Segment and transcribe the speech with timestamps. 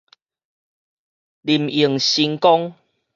[0.03, 0.03] 林
[1.67, 2.73] 榮新光